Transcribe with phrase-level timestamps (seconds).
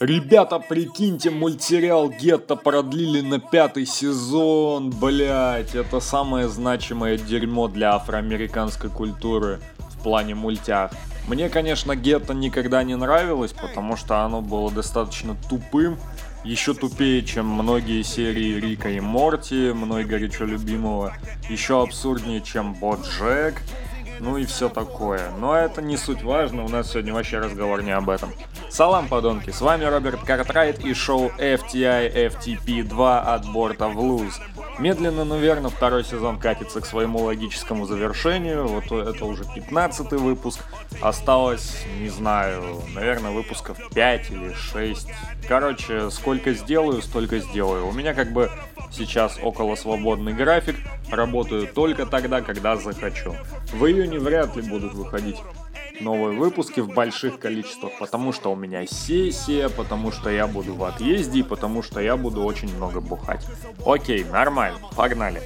[0.00, 8.90] Ребята, прикиньте, мультсериал Гетто продлили на пятый сезон, блять, это самое значимое дерьмо для афроамериканской
[8.90, 10.92] культуры в плане мультях.
[11.28, 15.98] Мне, конечно, Гетто никогда не нравилось, потому что оно было достаточно тупым,
[16.44, 21.14] еще тупее, чем многие серии Рика и Морти, мной горячо любимого,
[21.48, 23.62] еще абсурднее, чем Боджек,
[24.20, 25.30] ну и все такое.
[25.38, 28.30] Но это не суть важно, у нас сегодня вообще разговор не об этом.
[28.74, 34.40] Салам, подонки, с вами Роберт Картрайт и шоу FTI FTP 2 от борта в луз.
[34.80, 38.66] Медленно, но верно второй сезон катится к своему логическому завершению.
[38.66, 40.58] Вот это уже 15 выпуск.
[41.00, 45.06] Осталось, не знаю, наверное, выпусков 5 или 6.
[45.46, 47.86] Короче, сколько сделаю, столько сделаю.
[47.86, 48.50] У меня как бы
[48.90, 50.74] сейчас около свободный график.
[51.12, 53.36] Работаю только тогда, когда захочу.
[53.72, 55.36] В июне вряд ли будут выходить
[56.00, 60.84] новые выпуски в больших количествах, потому что у меня сессия, потому что я буду в
[60.84, 63.46] отъезде и потому что я буду очень много бухать.
[63.84, 65.42] Окей, нормально, погнали.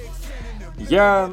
[0.77, 1.31] Я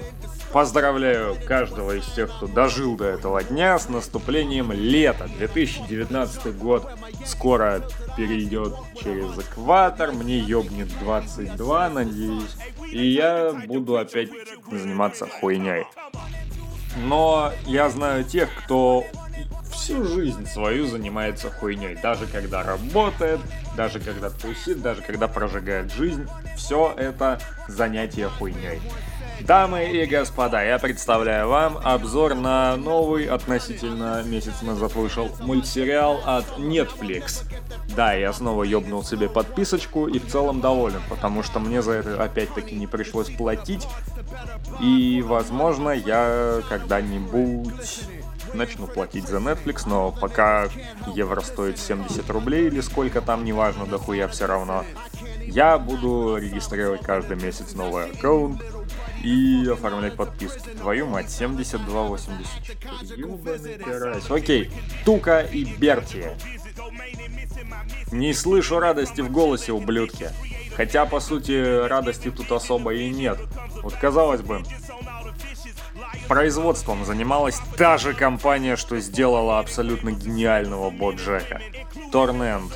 [0.53, 5.29] поздравляю каждого из тех, кто дожил до этого дня с наступлением лета.
[5.39, 6.89] 2019 год
[7.25, 7.83] скоро
[8.17, 12.57] перейдет через экватор, мне ёбнет 22, надеюсь,
[12.91, 14.31] и я буду опять
[14.71, 15.85] заниматься хуйней.
[16.97, 19.05] Но я знаю тех, кто
[19.71, 21.97] всю жизнь свою занимается хуйней.
[22.03, 23.41] Даже когда работает,
[23.77, 26.27] даже когда тусит, даже когда прожигает жизнь.
[26.57, 28.81] Все это занятие хуйней.
[29.41, 36.47] Дамы и господа, я представляю вам обзор на новый, относительно месяц назад вышел, мультсериал от
[36.59, 37.45] Netflix.
[37.95, 42.25] Да, я снова ёбнул себе подписочку и в целом доволен, потому что мне за это
[42.25, 43.87] опять-таки не пришлось платить.
[44.81, 48.01] И, возможно, я когда-нибудь
[48.55, 50.69] начну платить за Netflix, но пока
[51.15, 54.85] евро стоит 70 рублей или сколько там, неважно, дохуя все равно,
[55.47, 58.63] я буду регистрировать каждый месяц новый аккаунт
[59.23, 60.69] и оформлять подписки.
[60.81, 63.17] Твою мать, 72,84.
[63.17, 64.31] Ёбаный карась.
[64.31, 64.71] Окей,
[65.05, 66.31] Тука и Берти.
[68.13, 70.31] Не слышу радости в голосе, ублюдки.
[70.77, 73.39] Хотя, по сути, радости тут особо и нет.
[73.83, 74.63] Вот казалось бы,
[76.29, 81.63] производством занималась та же компания, что сделала абсолютно гениального Боджека.
[82.13, 82.73] Торненд.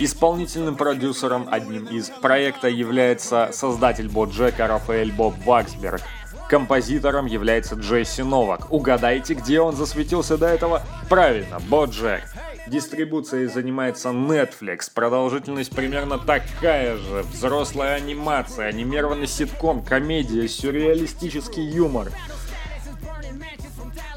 [0.00, 6.02] Исполнительным продюсером одним из проекта является создатель Боджека Рафаэль Боб Ваксберг.
[6.48, 8.72] Композитором является Джесси Новак.
[8.72, 10.82] Угадайте, где он засветился до этого?
[11.08, 12.22] Правильно, Боджек.
[12.66, 14.90] Дистрибуцией занимается Netflix.
[14.92, 17.22] Продолжительность примерно такая же.
[17.30, 22.10] Взрослая анимация, анимированный ситком, комедия, сюрреалистический юмор.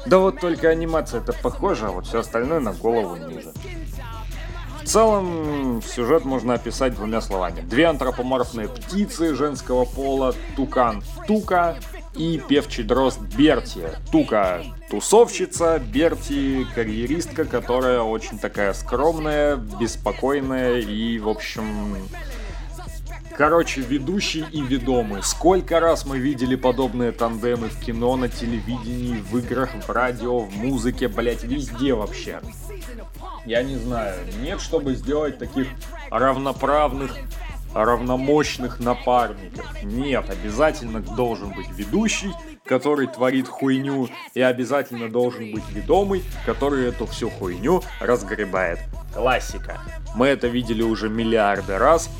[0.06, 3.52] Да вот только анимация это похожа, а вот все остальное на голову ниже.
[4.82, 7.60] В целом, сюжет можно описать двумя словами.
[7.60, 11.76] Две антропоморфные птицы женского пола, тукан Тука
[12.14, 13.88] и певчий дрозд Берти.
[14.10, 21.96] Тука тусовщица, Берти карьеристка, которая очень такая скромная, беспокойная и, в общем,
[23.38, 25.22] Короче, ведущий и ведомый.
[25.22, 30.56] Сколько раз мы видели подобные тандемы в кино, на телевидении, в играх, в радио, в
[30.56, 32.40] музыке, блять, везде вообще.
[33.46, 35.68] Я не знаю, нет, чтобы сделать таких
[36.10, 37.16] равноправных
[37.74, 39.82] равномощных напарников.
[39.82, 42.32] Нет, обязательно должен быть ведущий,
[42.64, 48.78] который творит хуйню, и обязательно должен быть ведомый, который эту всю хуйню разгребает.
[49.14, 49.80] Классика.
[50.14, 52.10] Мы это видели уже миллиарды раз,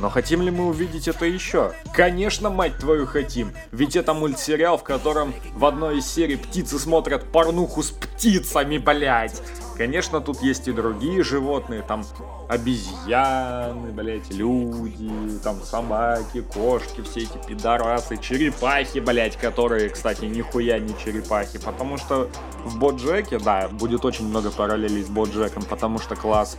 [0.00, 1.72] но хотим ли мы увидеть это еще?
[1.92, 3.52] Конечно, мать твою, хотим.
[3.72, 9.42] Ведь это мультсериал, в котором в одной из серий птицы смотрят порнуху с птицами, блять.
[9.76, 12.04] Конечно, тут есть и другие животные, там
[12.48, 20.96] обезьяны, блять, люди, там собаки, кошки, все эти пидорасы, черепахи, блять, которые, кстати, нихуя не
[20.98, 22.28] черепахи, потому что
[22.64, 26.58] в Боджеке, да, будет очень много параллелей с Боджеком, потому что класс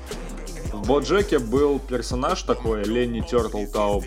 [0.74, 4.04] в Боджеке был персонаж такой, Ленни Тёртлтау.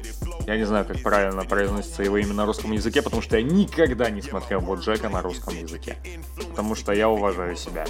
[0.46, 4.10] Я не знаю, как правильно произносится его имя на русском языке, потому что я никогда
[4.10, 5.96] не смотрел Боджека на русском языке.
[6.36, 7.86] Потому что я уважаю себя.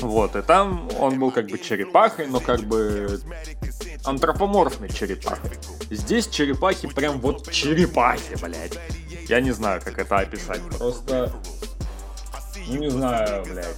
[0.00, 3.20] Вот, и там он был как бы черепахой, но как бы
[4.04, 5.52] антропоморфной черепахой.
[5.90, 8.78] Здесь черепахи прям вот черепахи, блядь.
[9.28, 10.62] Я не знаю, как это описать.
[10.78, 11.32] Просто...
[12.68, 13.76] Ну, не знаю, блядь.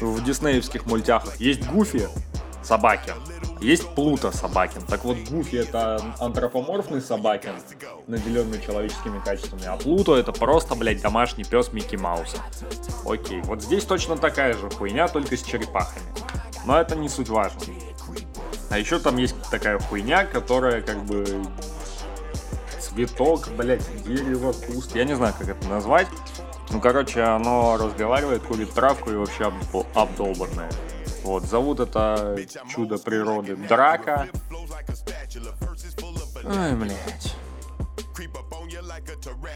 [0.00, 2.08] В диснеевских мультяхах есть Гуфи,
[2.62, 3.12] собаки.
[3.60, 4.82] есть Плута Собакин.
[4.82, 7.54] Так вот, Гуфи это антропоморфный Собакин,
[8.06, 12.38] наделенный человеческими качествами, а Плуто это просто, блядь, домашний пес Микки Мауса.
[13.06, 16.06] Окей, вот здесь точно такая же хуйня, только с черепахами.
[16.66, 17.60] Но это не суть важно.
[18.70, 21.24] А еще там есть такая хуйня, которая как бы
[22.78, 24.94] цветок, блядь, дерево, куст.
[24.94, 26.06] Я не знаю, как это назвать.
[26.70, 29.52] Ну, короче, оно разговаривает, курит травку и вообще
[29.94, 30.70] обдолбанное.
[31.24, 32.38] Вот, зовут это
[32.68, 34.28] чудо природы Драка.
[36.44, 37.34] Ой, блядь.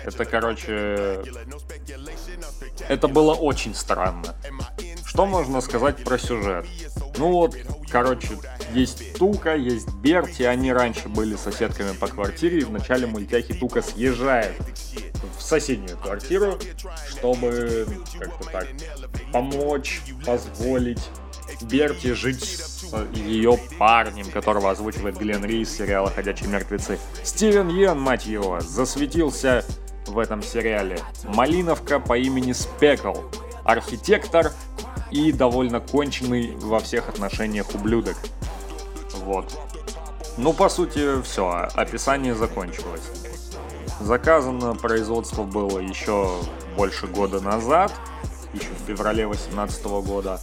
[0.04, 1.22] Это, короче,
[2.88, 4.34] это было очень странно.
[5.04, 6.66] Что можно сказать про сюжет?
[7.22, 7.56] Ну вот,
[7.88, 8.30] короче,
[8.74, 13.80] есть Тука, есть Берти, они раньше были соседками по квартире, и в начале мультяхи Тука
[13.80, 14.56] съезжает
[15.38, 16.58] в соседнюю квартиру,
[17.08, 17.86] чтобы
[18.18, 18.66] как-то так
[19.32, 20.98] помочь, позволить
[21.60, 26.98] Берти жить с ее парнем, которого озвучивает Глен Рис сериала «Ходячие мертвецы».
[27.22, 29.64] Стивен Йен, мать его, засветился
[30.08, 30.98] в этом сериале.
[31.22, 33.14] Малиновка по имени Спекл,
[33.64, 34.50] архитектор
[35.12, 38.16] и довольно конченый во всех отношениях ублюдок.
[39.16, 39.52] Вот.
[40.38, 43.02] Ну, по сути, все, описание закончилось.
[44.00, 46.40] Заказано производство было еще
[46.76, 47.92] больше года назад,
[48.54, 50.40] еще в феврале 2018 года.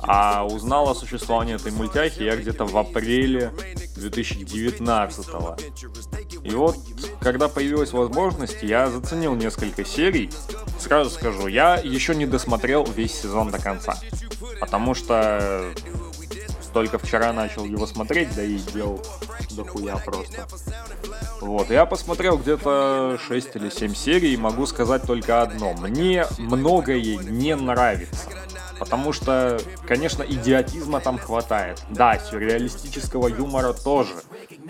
[0.00, 3.52] А узнал о существовании этой мультяхи я где-то в апреле
[4.00, 5.56] 2019 -го.
[6.42, 6.76] И вот,
[7.20, 10.30] когда появилась возможность, я заценил несколько серий.
[10.78, 13.98] Сразу скажу, я еще не досмотрел весь сезон до конца.
[14.60, 15.72] Потому что
[16.72, 19.02] только вчера начал его смотреть, да и делал
[19.50, 20.46] дохуя просто.
[21.40, 25.72] Вот, я посмотрел где-то 6 или 7 серий и могу сказать только одно.
[25.74, 28.28] Мне многое не нравится.
[28.80, 31.82] Потому что, конечно, идиотизма там хватает.
[31.90, 34.14] Да, сюрреалистического юмора тоже.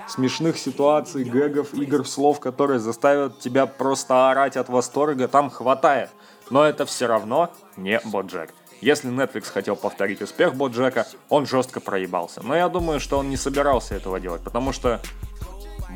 [0.08, 6.10] Смешных ситуаций, гэгов, игр, слов, которые заставят тебя просто орать от восторга, там хватает.
[6.50, 8.52] Но это все равно не Боджек.
[8.80, 12.42] Если Netflix хотел повторить успех Боджека, он жестко проебался.
[12.42, 15.00] Но я думаю, что он не собирался этого делать, потому что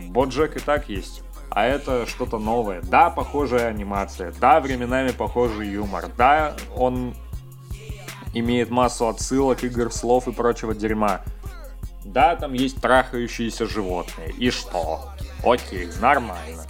[0.09, 1.25] Боджек и так есть.
[1.51, 2.83] А это что-то новое.
[2.83, 4.33] Да, похожая анимация.
[4.41, 6.07] Да, временами похожий юмор.
[6.17, 7.15] Да, он
[8.35, 11.23] имеет массу отсылок, игр, слов и прочего дерьма.
[12.05, 14.31] Да, там есть трахающиеся животные.
[14.39, 15.11] И что?
[15.43, 16.65] Окей, нормально.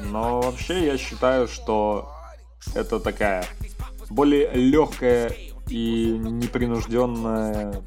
[0.00, 2.12] Но вообще я считаю, что
[2.74, 3.46] это такая
[4.10, 5.34] более легкая
[5.68, 7.82] и непринужденная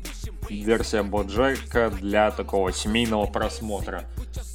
[0.50, 4.04] версия Боджека для такого семейного просмотра.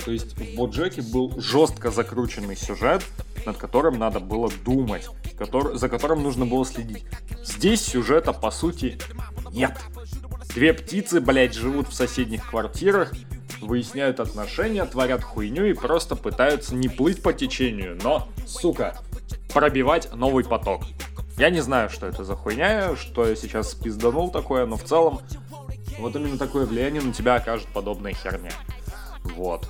[0.04, 3.02] То есть в Боджеке был жестко закрученный сюжет,
[3.44, 5.08] над которым надо было думать,
[5.38, 7.04] который, за которым нужно было следить.
[7.44, 8.98] Здесь сюжета, по сути,
[9.52, 9.76] нет.
[10.54, 13.12] Две птицы, блядь, живут в соседних квартирах,
[13.60, 18.98] выясняют отношения, творят хуйню и просто пытаются не плыть по течению, но, сука,
[19.52, 20.82] пробивать новый поток.
[21.36, 25.20] Я не знаю, что это за хуйня, что я сейчас спизданул такое, но в целом
[25.98, 28.52] вот именно такое влияние на тебя окажет подобная херня.
[29.24, 29.68] Вот.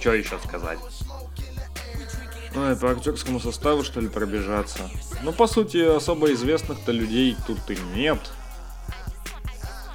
[0.00, 0.78] Что еще сказать?
[2.54, 4.90] Ой, по актерскому составу, что ли, пробежаться?
[5.22, 8.18] Ну, по сути, особо известных-то людей тут и нет.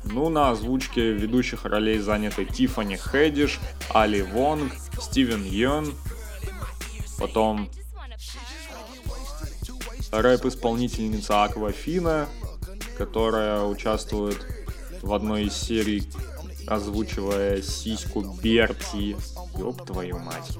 [0.04, 3.59] Ну, на озвучке ведущих ролей заняты Тиффани Хэдиш,
[3.89, 5.94] Али Вонг, Стивен Йон,
[7.19, 7.69] потом
[10.12, 12.27] рэп-исполнительница Аквафина,
[12.98, 14.38] которая участвует
[15.01, 16.10] в одной из серий,
[16.65, 19.15] озвучивая сиську Берти.
[19.58, 20.58] Ёб твою мать.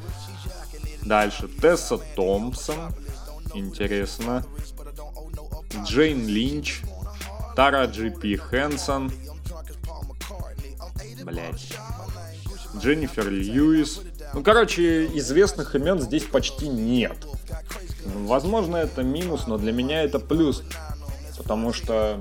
[1.08, 2.94] Дальше Тесса Томпсон.
[3.54, 4.44] Интересно.
[5.86, 6.82] Джейн Линч.
[7.56, 9.12] Тара Джи Пи Хэнсон.
[11.24, 11.74] Блять.
[12.78, 14.02] Дженнифер Льюис.
[14.34, 17.18] Ну, короче, известных имен здесь почти нет.
[18.06, 20.62] Возможно, это минус, но для меня это плюс.
[21.38, 22.20] Потому что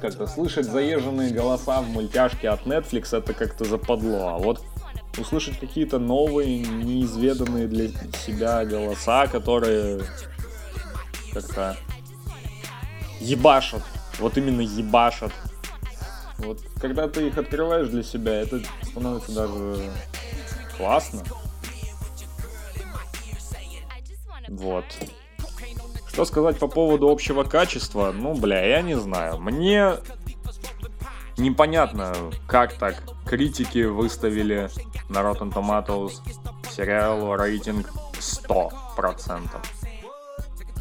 [0.00, 4.28] как-то слышать заезженные голоса в мультяшке от Netflix это как-то западло.
[4.28, 4.64] А вот
[5.20, 7.88] услышать какие-то новые, неизведанные для
[8.24, 10.02] себя голоса, которые
[11.32, 11.76] как-то
[13.20, 13.82] ебашат.
[14.18, 15.32] Вот именно ебашат.
[16.38, 19.90] Вот когда ты их открываешь для себя, это становится даже
[20.76, 21.22] классно.
[24.48, 24.84] Вот.
[26.08, 28.12] Что сказать по поводу общего качества?
[28.12, 29.38] Ну, бля, я не знаю.
[29.38, 29.96] Мне
[31.36, 32.14] непонятно,
[32.46, 34.68] как так критики выставили
[35.08, 36.14] на Rotten Tomatoes
[36.68, 39.48] сериалу рейтинг 100%.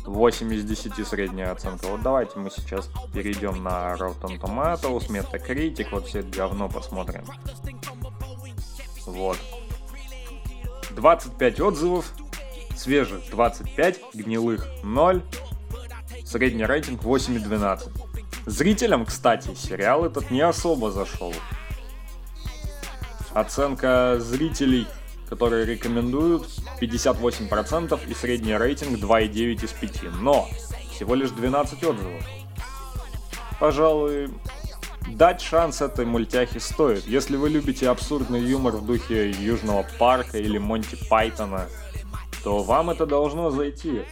[0.04, 1.86] 8 из 10 средняя оценка.
[1.86, 7.24] Вот давайте мы сейчас перейдем на Rotten Tomatoes, Metacritic, вот все это говно посмотрим.
[9.06, 9.38] Вот.
[10.96, 12.12] 25 отзывов,
[12.76, 15.22] свежих 25, гнилых 0,
[16.26, 17.92] средний рейтинг 8,12.
[18.48, 21.32] Зрителям, кстати, сериал этот не особо зашел.
[23.34, 24.88] Оценка зрителей,
[25.30, 26.48] которые рекомендуют,
[26.82, 30.04] 58% и средний рейтинг 2,9 из 5.
[30.22, 30.48] Но
[30.92, 32.24] всего лишь 12 отзывов.
[33.60, 34.30] Пожалуй,
[35.08, 37.06] дать шанс этой мультяхе стоит.
[37.06, 41.68] Если вы любите абсурдный юмор в духе Южного парка или Монти Пайтона,
[42.44, 44.04] то вам это должно зайти.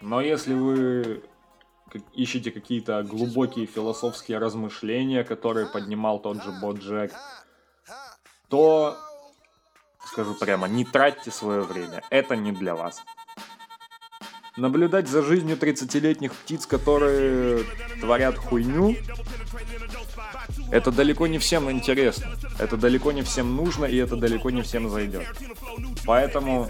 [0.00, 1.22] Но если вы
[2.14, 7.12] ищете какие-то глубокие философские размышления, которые поднимал тот же Боджек,
[8.52, 8.98] то,
[10.04, 12.02] скажу прямо, не тратьте свое время.
[12.10, 13.02] Это не для вас.
[14.58, 17.64] Наблюдать за жизнью 30-летних птиц, которые
[18.02, 18.94] творят хуйню,
[20.70, 22.36] это далеко не всем интересно.
[22.58, 25.26] Это далеко не всем нужно, и это далеко не всем зайдет.
[26.04, 26.68] Поэтому,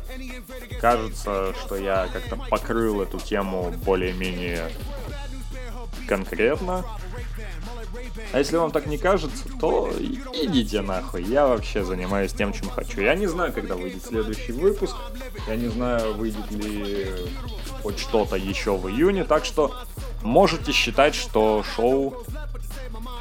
[0.80, 4.70] Кажется, что я как-то покрыл эту тему более-менее
[6.08, 6.86] конкретно.
[8.32, 9.92] А если вам так не кажется, то
[10.34, 11.24] идите нахуй.
[11.24, 13.02] Я вообще занимаюсь тем, чем хочу.
[13.02, 14.96] Я не знаю, когда выйдет следующий выпуск.
[15.48, 17.08] Я не знаю, выйдет ли
[17.84, 19.24] хоть что-то еще в июне.
[19.24, 19.76] Так что
[20.22, 22.24] можете считать, что шоу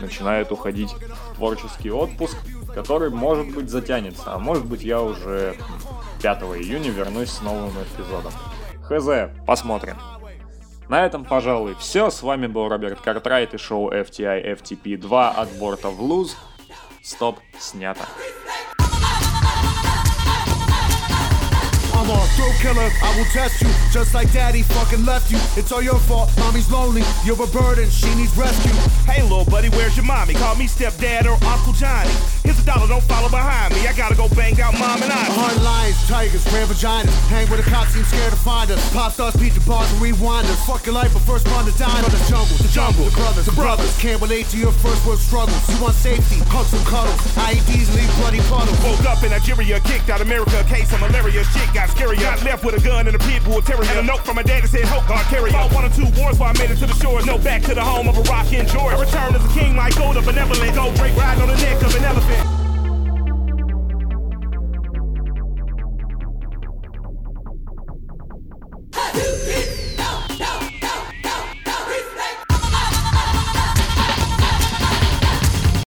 [0.01, 2.37] начинает уходить в творческий отпуск,
[2.75, 4.33] который, может быть, затянется.
[4.35, 5.57] А может быть, я уже
[6.23, 8.33] 5 июня вернусь с новым эпизодом.
[8.83, 9.97] Хз, посмотрим.
[10.89, 12.11] На этом, пожалуй, все.
[12.11, 16.37] С вами был Роберт Картрайт и шоу FTI FTP 2 от борта в луз.
[17.03, 18.05] Стоп, снято.
[21.95, 23.54] I'm a thrill killer, I will test
[23.95, 25.39] Just like daddy fucking left you.
[25.55, 27.07] It's all your fault, mommy's lonely.
[27.23, 28.75] You're a burden, she needs rescue.
[29.07, 30.35] Hey little buddy, where's your mommy?
[30.35, 32.11] Call me stepdad or Uncle Johnny.
[32.43, 33.87] Here's a dollar, don't follow behind me.
[33.87, 37.15] I gotta go bang out mom and I Hard lions, tigers, rare vaginas.
[37.31, 38.83] Hang with the cops, seem scared to find us.
[38.93, 40.59] Pop stars, beat the bars and rewind us.
[40.67, 43.47] Fuck your life, but first born to die From the jungle, the jungle, the brothers,
[43.47, 43.95] the brothers.
[44.03, 45.55] Can't relate to your first world struggles.
[45.71, 47.15] You want safety, hugs and cuddles.
[47.39, 48.75] IEDs leave bloody puddles.
[48.83, 50.67] Woke up in Nigeria, kicked out America.
[50.67, 53.63] Case of malaria, shit got scary Got left with a gun and a pit bull
[53.91, 56.09] And a note from my dad that said, hope God carry Fought one or two
[56.21, 57.27] wars while I made it to the shores.
[57.27, 58.97] No back to the home of a rock in Georgia.
[58.97, 60.75] I as a king, my gold, a benevolent.
[60.75, 62.64] Go break riding on the neck of an elephant